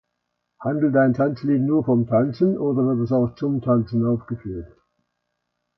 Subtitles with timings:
[0.61, 4.75] Handelt ein Tanzlied nur vom Tanzen oder wird es auch zum Tanzen aufgeführt?